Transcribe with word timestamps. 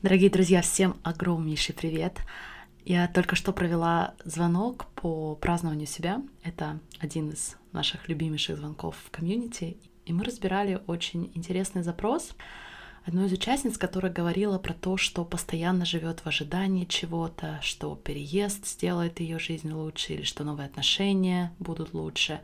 Дорогие 0.00 0.30
друзья, 0.30 0.62
всем 0.62 0.96
огромнейший 1.02 1.74
привет! 1.74 2.20
Я 2.84 3.08
только 3.08 3.34
что 3.34 3.52
провела 3.52 4.14
звонок 4.24 4.86
по 4.94 5.34
празднованию 5.34 5.88
себя. 5.88 6.22
Это 6.44 6.78
один 7.00 7.30
из 7.30 7.56
наших 7.72 8.08
любимейших 8.08 8.58
звонков 8.58 8.94
в 9.04 9.10
комьюнити. 9.10 9.76
И 10.06 10.12
мы 10.12 10.22
разбирали 10.22 10.80
очень 10.86 11.32
интересный 11.34 11.82
запрос 11.82 12.36
одной 13.04 13.26
из 13.26 13.32
участниц, 13.32 13.76
которая 13.76 14.12
говорила 14.12 14.60
про 14.60 14.72
то, 14.72 14.96
что 14.96 15.24
постоянно 15.24 15.84
живет 15.84 16.20
в 16.20 16.28
ожидании 16.28 16.84
чего-то, 16.84 17.58
что 17.60 17.96
переезд 17.96 18.68
сделает 18.68 19.18
ее 19.18 19.40
жизнь 19.40 19.72
лучше 19.72 20.12
или 20.12 20.22
что 20.22 20.44
новые 20.44 20.66
отношения 20.66 21.52
будут 21.58 21.92
лучше. 21.92 22.40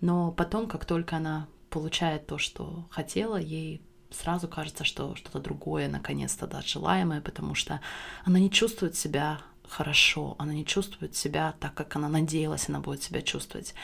Но 0.00 0.32
потом, 0.32 0.66
как 0.66 0.86
только 0.86 1.18
она 1.18 1.46
получает 1.68 2.26
то, 2.26 2.38
что 2.38 2.86
хотела, 2.88 3.36
ей 3.36 3.82
сразу 4.10 4.48
кажется, 4.48 4.84
что 4.84 5.14
что-то 5.16 5.40
другое 5.40 5.88
наконец-то 5.88 6.46
даст 6.46 6.68
желаемое, 6.68 7.20
потому 7.20 7.54
что 7.54 7.80
она 8.24 8.38
не 8.38 8.50
чувствует 8.50 8.96
себя 8.96 9.40
хорошо, 9.68 10.36
она 10.38 10.52
не 10.52 10.64
чувствует 10.64 11.16
себя 11.16 11.54
так, 11.60 11.74
как 11.74 11.96
она 11.96 12.08
надеялась, 12.08 12.68
она 12.68 12.80
будет 12.80 13.02
себя 13.02 13.22
чувствовать. 13.22 13.74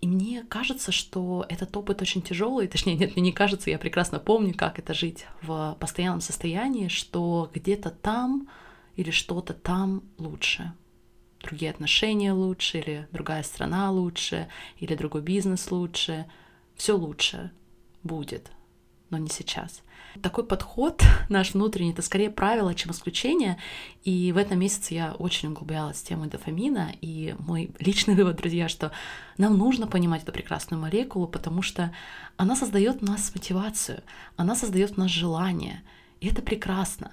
И 0.00 0.06
мне 0.06 0.44
кажется, 0.48 0.92
что 0.92 1.46
этот 1.48 1.76
опыт 1.76 2.02
очень 2.02 2.22
тяжелый, 2.22 2.68
точнее, 2.68 2.96
нет, 2.96 3.16
мне 3.16 3.24
не 3.24 3.32
кажется, 3.32 3.70
я 3.70 3.78
прекрасно 3.78 4.18
помню, 4.18 4.54
как 4.54 4.78
это 4.78 4.94
жить 4.94 5.26
в 5.42 5.76
постоянном 5.80 6.20
состоянии, 6.20 6.88
что 6.88 7.50
где-то 7.54 7.90
там 7.90 8.48
или 8.96 9.10
что-то 9.10 9.54
там 9.54 10.02
лучше, 10.18 10.72
другие 11.42 11.70
отношения 11.70 12.32
лучше, 12.32 12.78
или 12.78 13.08
другая 13.12 13.42
страна 13.42 13.90
лучше, 13.90 14.48
или 14.78 14.94
другой 14.94 15.22
бизнес 15.22 15.70
лучше, 15.70 16.26
все 16.76 16.96
лучше 16.96 17.50
будет 18.02 18.50
но 19.10 19.18
не 19.18 19.28
сейчас. 19.28 19.82
Такой 20.22 20.44
подход 20.44 21.02
наш 21.28 21.54
внутренний, 21.54 21.92
это 21.92 22.02
скорее 22.02 22.30
правило, 22.30 22.74
чем 22.74 22.92
исключение. 22.92 23.58
И 24.04 24.32
в 24.32 24.36
этом 24.36 24.58
месяце 24.58 24.94
я 24.94 25.12
очень 25.12 25.50
углублялась 25.50 25.98
в 25.98 26.04
тему 26.04 26.26
дофамина. 26.26 26.92
И 27.00 27.34
мой 27.38 27.70
личный 27.78 28.14
вывод, 28.14 28.36
друзья, 28.36 28.68
что 28.68 28.92
нам 29.38 29.56
нужно 29.56 29.86
понимать 29.86 30.22
эту 30.22 30.32
прекрасную 30.32 30.80
молекулу, 30.80 31.26
потому 31.28 31.62
что 31.62 31.92
она 32.36 32.56
создает 32.56 33.00
в 33.00 33.04
нас 33.04 33.32
мотивацию, 33.34 34.02
она 34.36 34.54
создает 34.54 34.92
в 34.92 34.96
нас 34.96 35.10
желание. 35.10 35.82
И 36.20 36.28
это 36.28 36.42
прекрасно. 36.42 37.12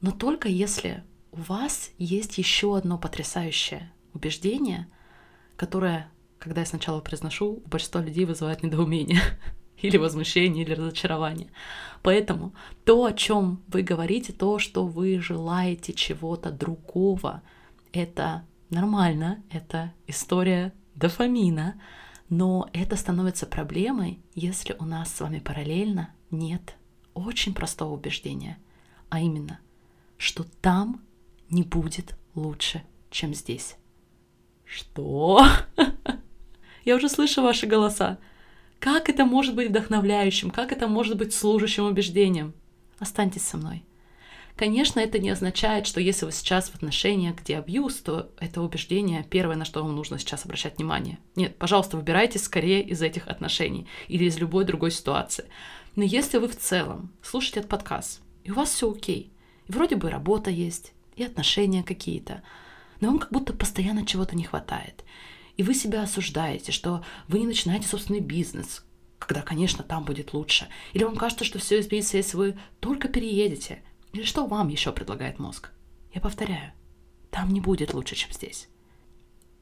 Но 0.00 0.10
только 0.10 0.48
если 0.48 1.04
у 1.32 1.40
вас 1.42 1.90
есть 1.98 2.38
еще 2.38 2.76
одно 2.76 2.98
потрясающее 2.98 3.92
убеждение, 4.14 4.88
которое, 5.56 6.10
когда 6.38 6.62
я 6.62 6.66
сначала 6.66 7.00
произношу, 7.00 7.62
у 7.64 7.68
большинства 7.68 8.00
людей 8.00 8.24
вызывает 8.24 8.62
недоумение. 8.62 9.20
или 9.82 9.96
возмущение, 9.96 10.64
или 10.64 10.74
разочарование. 10.74 11.48
Поэтому 12.02 12.54
то, 12.84 13.04
о 13.04 13.12
чем 13.12 13.62
вы 13.68 13.82
говорите, 13.82 14.32
то, 14.32 14.58
что 14.58 14.86
вы 14.86 15.20
желаете 15.20 15.92
чего-то 15.92 16.50
другого, 16.50 17.42
это 17.92 18.44
нормально, 18.70 19.42
это 19.50 19.92
история 20.06 20.72
дофамина, 20.94 21.80
но 22.28 22.68
это 22.72 22.96
становится 22.96 23.46
проблемой, 23.46 24.20
если 24.34 24.76
у 24.78 24.84
нас 24.84 25.14
с 25.14 25.20
вами 25.20 25.40
параллельно 25.40 26.14
нет 26.30 26.76
очень 27.14 27.54
простого 27.54 27.92
убеждения, 27.94 28.58
а 29.08 29.20
именно, 29.20 29.58
что 30.16 30.44
там 30.60 31.02
не 31.50 31.62
будет 31.62 32.14
лучше, 32.34 32.82
чем 33.10 33.34
здесь. 33.34 33.76
Что? 34.64 35.44
Я 36.84 36.96
уже 36.96 37.08
слышу 37.08 37.42
ваши 37.42 37.66
голоса. 37.66 38.18
Как 38.80 39.10
это 39.10 39.26
может 39.26 39.54
быть 39.54 39.68
вдохновляющим? 39.68 40.50
Как 40.50 40.72
это 40.72 40.88
может 40.88 41.18
быть 41.18 41.34
служащим 41.34 41.84
убеждением? 41.84 42.54
Останьтесь 42.98 43.42
со 43.42 43.58
мной. 43.58 43.84
Конечно, 44.56 45.00
это 45.00 45.18
не 45.18 45.28
означает, 45.28 45.86
что 45.86 46.00
если 46.00 46.24
вы 46.24 46.32
сейчас 46.32 46.70
в 46.70 46.74
отношениях, 46.74 47.36
где 47.36 47.58
абьюз, 47.58 47.96
то 47.96 48.30
это 48.40 48.62
убеждение 48.62 49.24
первое, 49.28 49.56
на 49.56 49.66
что 49.66 49.82
вам 49.82 49.94
нужно 49.94 50.18
сейчас 50.18 50.46
обращать 50.46 50.78
внимание. 50.78 51.18
Нет, 51.36 51.56
пожалуйста, 51.56 51.98
выбирайте 51.98 52.38
скорее 52.38 52.82
из 52.82 53.02
этих 53.02 53.28
отношений 53.28 53.86
или 54.08 54.24
из 54.24 54.38
любой 54.38 54.64
другой 54.64 54.90
ситуации. 54.90 55.44
Но 55.94 56.02
если 56.02 56.38
вы 56.38 56.48
в 56.48 56.56
целом 56.56 57.12
слушаете 57.22 57.60
этот 57.60 57.70
подкаст, 57.70 58.22
и 58.44 58.50
у 58.50 58.54
вас 58.54 58.70
все 58.70 58.90
окей, 58.90 59.30
и 59.68 59.72
вроде 59.72 59.96
бы 59.96 60.08
работа 60.08 60.50
есть, 60.50 60.92
и 61.16 61.22
отношения 61.22 61.82
какие-то, 61.82 62.42
но 63.00 63.08
вам 63.08 63.18
как 63.18 63.30
будто 63.30 63.52
постоянно 63.52 64.06
чего-то 64.06 64.36
не 64.36 64.44
хватает, 64.44 65.04
и 65.60 65.62
вы 65.62 65.74
себя 65.74 66.04
осуждаете, 66.04 66.72
что 66.72 67.04
вы 67.28 67.38
не 67.38 67.46
начинаете 67.46 67.86
собственный 67.86 68.20
бизнес, 68.20 68.82
когда, 69.18 69.42
конечно, 69.42 69.84
там 69.84 70.06
будет 70.06 70.32
лучше. 70.32 70.68
Или 70.94 71.04
вам 71.04 71.16
кажется, 71.16 71.44
что 71.44 71.58
все 71.58 71.80
изменится, 71.80 72.16
если 72.16 72.38
вы 72.38 72.58
только 72.80 73.08
переедете. 73.08 73.82
Или 74.14 74.22
что 74.22 74.46
вам 74.46 74.68
еще 74.68 74.90
предлагает 74.90 75.38
мозг? 75.38 75.68
Я 76.14 76.22
повторяю, 76.22 76.72
там 77.30 77.50
не 77.50 77.60
будет 77.60 77.92
лучше, 77.92 78.14
чем 78.14 78.32
здесь. 78.32 78.70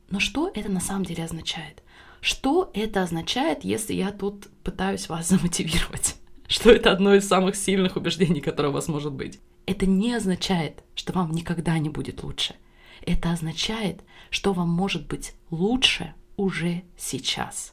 Но 0.09 0.21
что 0.21 0.49
это 0.55 0.71
на 0.71 0.79
самом 0.79 1.05
деле 1.05 1.25
означает? 1.25 1.83
Что 2.21 2.71
это 2.75 3.03
означает, 3.03 3.65
если 3.65 3.95
я 3.95 4.13
тут 4.13 4.47
пытаюсь 4.63 5.09
вас 5.09 5.29
замотивировать? 5.29 6.15
Что 6.47 6.71
это 6.71 6.93
одно 6.93 7.13
из 7.17 7.27
самых 7.27 7.57
сильных 7.57 7.97
убеждений, 7.97 8.41
которое 8.41 8.69
у 8.69 8.73
вас 8.73 8.87
может 8.87 9.13
быть? 9.13 9.41
Это 9.67 9.85
не 9.85 10.15
означает, 10.15 10.85
что 10.95 11.13
вам 11.13 11.33
никогда 11.33 11.77
не 11.77 11.89
будет 11.89 12.23
лучше– 12.23 12.55
это 13.03 13.33
означает, 13.33 14.03
что 14.31 14.53
вам 14.53 14.69
может 14.69 15.07
быть 15.07 15.35
лучше 15.51 16.15
уже 16.37 16.83
сейчас, 16.97 17.73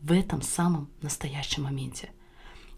в 0.00 0.12
этом 0.12 0.42
самом 0.42 0.88
настоящем 1.02 1.64
моменте. 1.64 2.10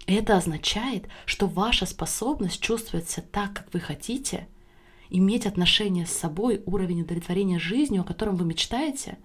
Это 0.05 0.37
означает, 0.37 1.07
что 1.25 1.47
ваша 1.47 1.85
способность 1.85 2.61
чувствовать 2.61 3.09
себя 3.09 3.25
так, 3.31 3.53
как 3.53 3.73
вы 3.73 3.79
хотите, 3.79 4.47
иметь 5.09 5.45
отношения 5.45 6.05
с 6.05 6.11
собой, 6.11 6.61
уровень 6.65 7.01
удовлетворения 7.01 7.59
жизнью, 7.59 8.01
о 8.01 8.05
котором 8.05 8.35
вы 8.35 8.45
мечтаете, 8.45 9.17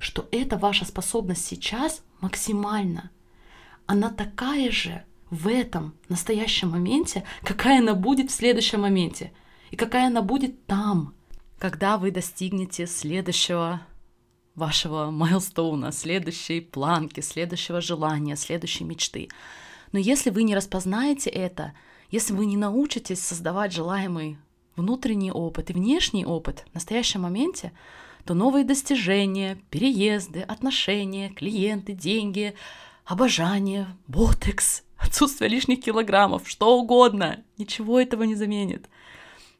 что 0.00 0.28
эта 0.32 0.58
ваша 0.58 0.84
способность 0.84 1.44
сейчас 1.44 2.02
максимальна. 2.20 3.10
Она 3.86 4.10
такая 4.10 4.70
же 4.72 5.04
в 5.30 5.48
этом 5.48 5.94
настоящем 6.08 6.70
моменте, 6.70 7.24
какая 7.42 7.78
она 7.78 7.94
будет 7.94 8.30
в 8.30 8.34
следующем 8.34 8.80
моменте, 8.80 9.32
и 9.70 9.76
какая 9.76 10.08
она 10.08 10.22
будет 10.22 10.66
там, 10.66 11.14
когда 11.58 11.98
вы 11.98 12.10
достигнете 12.10 12.86
следующего 12.86 13.80
вашего 14.54 15.10
майлстоуна, 15.10 15.92
следующей 15.92 16.60
планки, 16.60 17.20
следующего 17.20 17.80
желания, 17.80 18.36
следующей 18.36 18.84
мечты. 18.84 19.28
Но 19.92 19.98
если 19.98 20.30
вы 20.30 20.42
не 20.42 20.54
распознаете 20.54 21.30
это, 21.30 21.74
если 22.10 22.32
вы 22.32 22.46
не 22.46 22.56
научитесь 22.56 23.20
создавать 23.20 23.72
желаемый 23.72 24.38
внутренний 24.76 25.32
опыт 25.32 25.70
и 25.70 25.72
внешний 25.72 26.24
опыт 26.24 26.64
в 26.70 26.74
настоящем 26.74 27.22
моменте, 27.22 27.72
то 28.24 28.34
новые 28.34 28.64
достижения, 28.64 29.58
переезды, 29.70 30.40
отношения, 30.40 31.30
клиенты, 31.30 31.92
деньги, 31.92 32.54
обожание, 33.04 33.86
ботекс, 34.06 34.82
отсутствие 34.96 35.50
лишних 35.50 35.82
килограммов, 35.82 36.48
что 36.48 36.78
угодно, 36.78 37.42
ничего 37.58 38.00
этого 38.00 38.22
не 38.22 38.34
заменит 38.34 38.88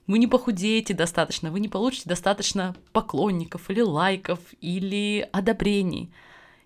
вы 0.07 0.19
не 0.19 0.27
похудеете 0.27 0.95
достаточно, 0.95 1.51
вы 1.51 1.61
не 1.61 1.69
получите 1.69 2.09
достаточно 2.09 2.77
поклонников 2.93 3.71
или 3.71 3.81
лайков 3.81 4.39
или 4.61 5.29
одобрений. 5.33 6.13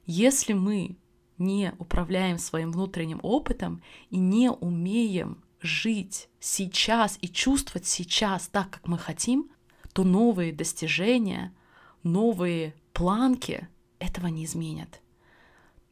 Если 0.07 0.53
мы 0.53 0.97
не 1.39 1.73
управляем 1.79 2.39
своим 2.39 2.73
внутренним 2.73 3.21
опытом 3.23 3.83
и 4.11 4.19
не 4.19 4.51
умеем 4.51 5.43
жить 5.61 6.29
сейчас 6.41 7.19
и 7.21 7.29
чувствовать 7.29 7.87
сейчас 7.87 8.49
так, 8.49 8.71
как 8.71 8.89
мы 8.89 8.99
хотим, 8.99 9.51
то 9.93 10.05
новые 10.05 10.53
достижения, 10.53 11.55
новые 12.03 12.75
планки 12.93 13.69
этого 13.99 14.27
не 14.27 14.45
изменят. 14.45 15.01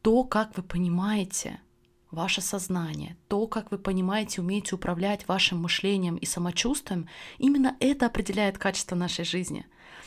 То, 0.01 0.23
как 0.23 0.55
вы 0.57 0.63
понимаете, 0.63 1.59
ваше 2.11 2.41
сознание, 2.41 3.17
то, 3.27 3.47
как 3.47 3.71
вы 3.71 3.77
понимаете, 3.77 4.41
умеете 4.41 4.75
управлять 4.75 5.27
вашим 5.27 5.61
мышлением 5.61 6.15
и 6.15 6.25
самочувствием, 6.25 7.07
именно 7.37 7.75
это 7.79 8.05
определяет 8.05 8.57
качество 8.57 8.95
нашей 8.95 9.25
жизни. 9.25 9.65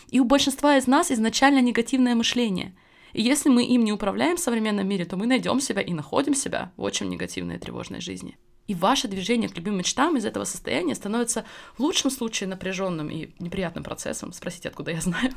И 0.08 0.20
у 0.20 0.25
большинства 0.25 0.76
из 0.76 0.87
нас 0.87 1.11
изначально 1.11 1.61
негативное 1.61 2.14
мышление. 2.14 2.75
И 3.12 3.23
если 3.23 3.49
мы 3.49 3.64
им 3.64 3.85
не 3.85 3.93
управляем 3.93 4.37
в 4.37 4.41
современном 4.41 4.88
мире, 4.88 5.05
то 5.05 5.17
мы 5.17 5.26
найдем 5.26 5.61
себя 5.61 5.82
и 5.82 5.93
находим 5.93 6.35
себя 6.35 6.73
в 6.76 6.82
очень 6.82 7.08
негативной 7.08 7.56
и 7.56 7.58
тревожной 7.58 8.00
жизни. 8.00 8.38
И 8.67 8.75
ваше 8.75 9.08
движение 9.08 9.49
к 9.49 9.56
любым 9.56 9.79
мечтам 9.79 10.17
из 10.17 10.25
этого 10.25 10.44
состояния 10.44 10.94
становится 10.94 11.44
в 11.76 11.81
лучшем 11.81 12.08
случае 12.11 12.49
напряженным 12.49 13.11
и 13.11 13.31
неприятным 13.41 13.82
процессом. 13.82 14.32
Спросите, 14.32 14.69
откуда 14.69 14.93
я 14.93 15.00
знаю. 15.00 15.32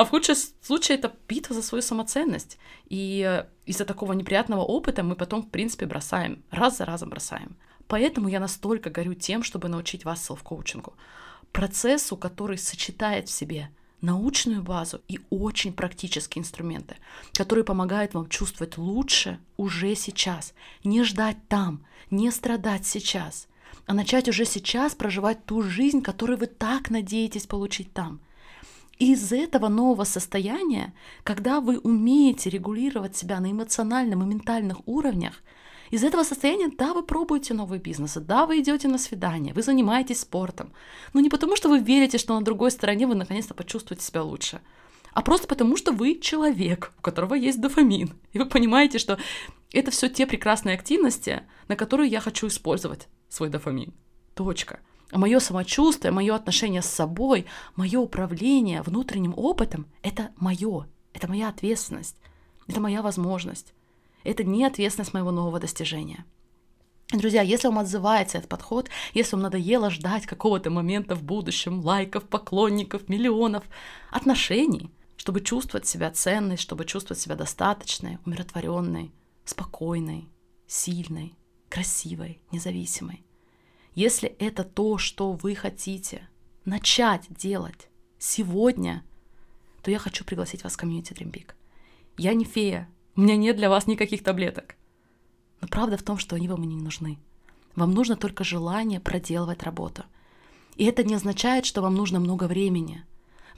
А 0.00 0.04
в 0.06 0.08
худшем 0.08 0.34
случае 0.62 0.96
это 0.96 1.12
битва 1.28 1.54
за 1.54 1.60
свою 1.60 1.82
самоценность. 1.82 2.56
И 2.88 3.22
э, 3.22 3.44
из-за 3.66 3.84
такого 3.84 4.14
неприятного 4.14 4.62
опыта 4.62 5.02
мы 5.02 5.14
потом, 5.14 5.42
в 5.42 5.50
принципе, 5.50 5.84
бросаем, 5.84 6.42
раз 6.50 6.78
за 6.78 6.86
разом 6.86 7.10
бросаем. 7.10 7.54
Поэтому 7.86 8.28
я 8.28 8.40
настолько 8.40 8.88
горю 8.88 9.12
тем, 9.12 9.42
чтобы 9.42 9.68
научить 9.68 10.06
вас 10.06 10.24
селф-коучингу. 10.24 10.94
Процессу, 11.52 12.16
который 12.16 12.56
сочетает 12.56 13.28
в 13.28 13.30
себе 13.30 13.68
научную 14.00 14.62
базу 14.62 15.02
и 15.06 15.20
очень 15.28 15.74
практические 15.74 16.40
инструменты, 16.40 16.96
которые 17.34 17.66
помогают 17.66 18.14
вам 18.14 18.26
чувствовать 18.30 18.78
лучше 18.78 19.38
уже 19.58 19.94
сейчас, 19.96 20.54
не 20.82 21.04
ждать 21.04 21.36
там, 21.46 21.84
не 22.10 22.30
страдать 22.30 22.86
сейчас, 22.86 23.48
а 23.84 23.92
начать 23.92 24.30
уже 24.30 24.46
сейчас 24.46 24.94
проживать 24.94 25.44
ту 25.44 25.60
жизнь, 25.60 26.00
которую 26.00 26.38
вы 26.38 26.46
так 26.46 26.88
надеетесь 26.88 27.46
получить 27.46 27.92
там. 27.92 28.22
Из 29.00 29.32
этого 29.32 29.68
нового 29.68 30.04
состояния, 30.04 30.92
когда 31.24 31.62
вы 31.62 31.78
умеете 31.78 32.50
регулировать 32.50 33.16
себя 33.16 33.40
на 33.40 33.50
эмоциональном 33.50 34.22
и 34.22 34.26
ментальных 34.26 34.86
уровнях, 34.86 35.42
из 35.90 36.04
этого 36.04 36.22
состояния, 36.22 36.70
да, 36.76 36.92
вы 36.92 37.02
пробуете 37.02 37.54
новые 37.54 37.80
бизнесы, 37.80 38.20
да, 38.20 38.44
вы 38.44 38.60
идете 38.60 38.88
на 38.88 38.98
свидание, 38.98 39.54
вы 39.54 39.62
занимаетесь 39.62 40.20
спортом. 40.20 40.74
Но 41.14 41.20
не 41.20 41.30
потому, 41.30 41.56
что 41.56 41.70
вы 41.70 41.78
верите, 41.78 42.18
что 42.18 42.38
на 42.38 42.44
другой 42.44 42.70
стороне 42.70 43.06
вы 43.06 43.14
наконец-то 43.14 43.54
почувствуете 43.54 44.04
себя 44.04 44.22
лучше, 44.22 44.60
а 45.14 45.22
просто 45.22 45.48
потому, 45.48 45.78
что 45.78 45.92
вы 45.92 46.18
человек, 46.20 46.92
у 46.98 47.00
которого 47.00 47.32
есть 47.32 47.58
дофамин. 47.58 48.12
И 48.34 48.38
вы 48.38 48.44
понимаете, 48.44 48.98
что 48.98 49.18
это 49.72 49.90
все 49.90 50.10
те 50.10 50.26
прекрасные 50.26 50.74
активности, 50.74 51.44
на 51.68 51.74
которые 51.74 52.10
я 52.10 52.20
хочу 52.20 52.48
использовать 52.48 53.08
свой 53.30 53.48
дофамин. 53.48 53.94
Точка. 54.34 54.80
Мое 55.12 55.40
самочувствие, 55.40 56.12
мое 56.12 56.34
отношение 56.34 56.82
с 56.82 56.86
собой, 56.86 57.46
мое 57.74 57.98
управление 57.98 58.82
внутренним 58.82 59.34
опытом— 59.36 59.86
это 60.02 60.30
мое, 60.36 60.86
это 61.12 61.28
моя 61.28 61.48
ответственность, 61.48 62.16
это 62.68 62.80
моя 62.80 63.02
возможность. 63.02 63.74
Это 64.22 64.44
не 64.44 64.64
ответственность 64.64 65.14
моего 65.14 65.30
нового 65.30 65.58
достижения. 65.58 66.24
Друзья, 67.12 67.42
если 67.42 67.66
вам 67.66 67.80
отзывается 67.80 68.38
этот 68.38 68.48
подход, 68.48 68.88
если 69.14 69.34
вам 69.34 69.42
надоело 69.42 69.90
ждать 69.90 70.26
какого-то 70.26 70.70
момента 70.70 71.16
в 71.16 71.24
будущем, 71.24 71.80
лайков, 71.80 72.28
поклонников, 72.28 73.08
миллионов, 73.08 73.64
отношений, 74.12 74.90
чтобы 75.16 75.40
чувствовать 75.40 75.88
себя 75.88 76.12
ценной, 76.12 76.56
чтобы 76.56 76.84
чувствовать 76.84 77.20
себя 77.20 77.34
достаточной, 77.34 78.18
умиротворенной, 78.26 79.12
спокойной, 79.44 80.28
сильной, 80.68 81.34
красивой, 81.68 82.40
независимой. 82.52 83.24
Если 84.02 84.30
это 84.38 84.64
то, 84.64 84.96
что 84.96 85.32
вы 85.32 85.54
хотите 85.54 86.26
начать 86.64 87.26
делать 87.28 87.90
сегодня, 88.18 89.04
то 89.82 89.90
я 89.90 89.98
хочу 89.98 90.24
пригласить 90.24 90.64
вас 90.64 90.72
в 90.72 90.78
комьюнити 90.78 91.12
Dream 91.12 91.30
Big. 91.30 91.50
Я 92.16 92.32
не 92.32 92.46
фея, 92.46 92.88
у 93.14 93.20
меня 93.20 93.36
нет 93.36 93.56
для 93.56 93.68
вас 93.68 93.86
никаких 93.86 94.24
таблеток. 94.24 94.76
Но 95.60 95.68
правда 95.68 95.98
в 95.98 96.02
том, 96.02 96.16
что 96.16 96.34
они 96.34 96.48
вам 96.48 96.62
и 96.62 96.66
не 96.66 96.76
нужны. 96.76 97.18
Вам 97.76 97.90
нужно 97.92 98.16
только 98.16 98.42
желание 98.42 99.00
проделывать 99.00 99.64
работу. 99.64 100.04
И 100.76 100.86
это 100.86 101.04
не 101.04 101.14
означает, 101.14 101.66
что 101.66 101.82
вам 101.82 101.94
нужно 101.94 102.20
много 102.20 102.44
времени. 102.44 103.04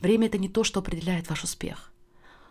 Время 0.00 0.26
это 0.26 0.38
не 0.38 0.48
то, 0.48 0.64
что 0.64 0.80
определяет 0.80 1.30
ваш 1.30 1.44
успех. 1.44 1.92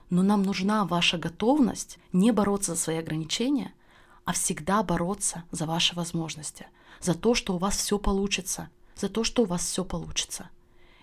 Но 0.10 0.24
нам 0.24 0.44
нужна 0.44 0.86
ваша 0.86 1.18
готовность 1.18 2.00
не 2.14 2.32
бороться 2.32 2.74
за 2.74 2.80
свои 2.80 3.00
ограничения, 3.00 3.74
а 4.24 4.32
всегда 4.32 4.82
бороться 4.82 5.44
за 5.52 5.66
ваши 5.66 5.94
возможности, 5.94 6.68
за 7.02 7.14
то, 7.16 7.34
что 7.34 7.56
у 7.56 7.58
вас 7.58 7.78
все 7.78 7.98
получится, 7.98 8.70
за 8.96 9.10
то, 9.10 9.24
что 9.24 9.44
у 9.44 9.46
вас 9.46 9.66
все 9.66 9.84
получится. 9.84 10.50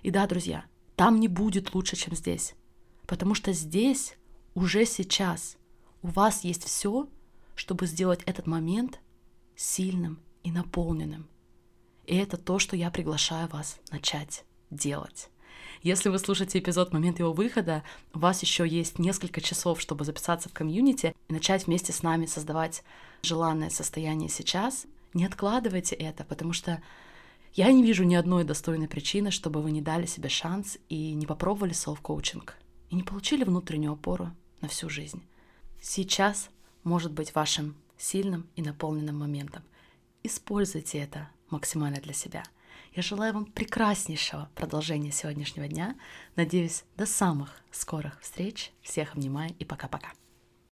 И 0.03 0.11
да, 0.11 0.27
друзья, 0.27 0.65
там 0.97 1.21
не 1.21 1.29
будет 1.29 1.75
лучше, 1.75 1.97
чем 1.97 2.15
здесь, 2.15 2.55
потому 3.07 3.35
что 3.35 3.53
здесь 3.53 4.17
уже 4.55 4.85
сейчас 4.87 5.57
у 6.03 6.09
вас 6.09 6.45
есть 6.45 6.65
все, 6.65 7.09
чтобы 7.55 7.87
сделать 7.87 8.21
этот 8.25 8.47
момент 8.47 9.01
сильным 9.57 10.21
и 10.45 10.53
наполненным. 10.53 11.29
И 12.07 12.17
это 12.17 12.37
то, 12.37 12.59
что 12.59 12.77
я 12.77 12.91
приглашаю 12.91 13.49
вас 13.49 13.79
начать 13.91 14.45
делать. 14.71 15.29
Если 15.83 16.09
вы 16.09 16.19
слушаете 16.19 16.59
эпизод 16.59 16.91
в 16.91 16.93
момент 16.93 17.19
его 17.19 17.33
выхода, 17.33 17.83
у 18.15 18.19
вас 18.19 18.43
еще 18.43 18.67
есть 18.67 18.99
несколько 18.99 19.41
часов, 19.41 19.81
чтобы 19.81 20.05
записаться 20.05 20.49
в 20.49 20.53
комьюнити 20.53 21.15
и 21.29 21.33
начать 21.33 21.67
вместе 21.67 21.93
с 21.93 22.03
нами 22.03 22.27
создавать 22.27 22.83
желанное 23.23 23.71
состояние 23.71 24.29
сейчас. 24.29 24.87
Не 25.15 25.25
откладывайте 25.25 25.95
это, 25.95 26.25
потому 26.25 26.53
что 26.53 26.83
я 27.55 27.73
не 27.73 27.83
вижу 27.83 28.05
ни 28.05 28.15
одной 28.15 28.45
достойной 28.45 28.89
причины, 28.89 29.31
чтобы 29.31 29.63
вы 29.63 29.71
не 29.71 29.83
дали 29.83 30.07
себе 30.07 30.29
шанс 30.29 30.79
и 30.89 31.15
не 31.15 31.27
попробовали 31.27 31.73
селф-коучинг, 31.73 32.55
и 32.91 32.95
не 32.95 33.03
получили 33.03 33.45
внутреннюю 33.45 33.93
опору 33.93 34.31
на 34.61 34.69
всю 34.69 34.89
жизнь. 34.89 35.23
Сейчас 35.81 36.51
может 36.85 37.13
быть 37.13 37.35
вашим 37.35 37.77
сильным 37.97 38.47
и 38.57 38.63
наполненным 38.63 39.19
моментом. 39.19 39.63
Используйте 40.23 40.99
это 40.99 41.31
максимально 41.51 42.01
для 42.01 42.13
себя. 42.13 42.43
Я 42.95 43.03
желаю 43.03 43.35
вам 43.35 43.47
прекраснейшего 43.47 44.49
продолжения 44.55 45.13
сегодняшнего 45.13 45.69
дня. 45.69 45.97
Надеюсь, 46.37 46.85
до 46.97 47.07
самых 47.07 47.61
скорых 47.71 48.21
встреч. 48.21 48.73
Всех 48.83 49.15
обнимаю 49.15 49.55
и 49.59 49.65
пока-пока. 49.65 50.13